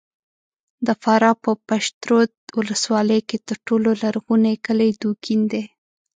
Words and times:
د 0.85 0.87
فراه 1.01 1.35
په 1.43 1.51
پشترود 1.67 2.31
ولسوالۍ 2.57 3.21
کې 3.29 3.37
تر 3.47 3.57
ټولو 3.67 3.89
لرغونی 4.01 4.55
کلی 4.65 4.89
دوکین 5.01 5.41
دی! 5.51 5.63